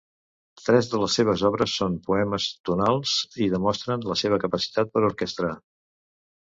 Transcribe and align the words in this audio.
Tres 0.69 0.87
de 0.93 1.01
les 1.03 1.17
seves 1.19 1.43
obres 1.49 1.75
són 1.81 1.99
poemes 2.09 2.49
tonals 2.71 3.15
i 3.47 3.51
demostren 3.55 4.09
la 4.15 4.19
seva 4.25 4.43
capacitat 4.47 4.95
per 4.97 5.09
orquestrar. 5.13 5.55